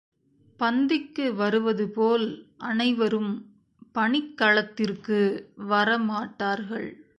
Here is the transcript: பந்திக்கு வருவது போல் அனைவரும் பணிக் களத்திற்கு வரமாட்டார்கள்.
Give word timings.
பந்திக்கு 0.59 1.33
வருவது 1.35 1.89
போல் 1.89 2.25
அனைவரும் 2.57 3.31
பணிக் 3.91 4.37
களத்திற்கு 4.37 5.19
வரமாட்டார்கள். 5.69 6.89